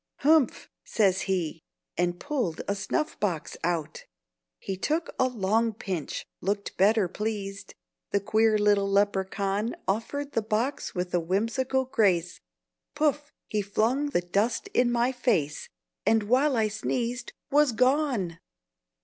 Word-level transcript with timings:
"Humph!" 0.21 0.67
says 0.83 1.21
he, 1.29 1.61
And 1.95 2.19
pull'd 2.19 2.63
a 2.67 2.73
snuff 2.73 3.19
box 3.19 3.55
out. 3.63 4.05
He 4.57 4.75
took 4.75 5.13
a 5.19 5.27
long 5.27 5.73
pinch, 5.75 6.25
look'd 6.41 6.75
better 6.75 7.07
pleased, 7.07 7.75
The 8.09 8.19
queer 8.19 8.57
little 8.57 8.89
Lepracaun; 8.91 9.75
Offer'd 9.87 10.31
the 10.31 10.41
box 10.41 10.95
with 10.95 11.13
a 11.13 11.19
whimsical 11.19 11.85
grace, 11.85 12.41
Pouf! 12.95 13.31
he 13.45 13.61
flung 13.61 14.07
the 14.09 14.21
dust 14.21 14.69
in 14.73 14.91
my 14.91 15.11
face, 15.11 15.69
And, 16.03 16.23
while 16.23 16.55
I 16.57 16.67
sneezed, 16.67 17.33
Was 17.51 17.71
gone! 17.71 18.39